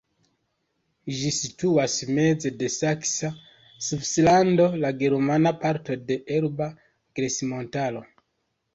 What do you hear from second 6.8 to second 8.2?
Grejsmontaro.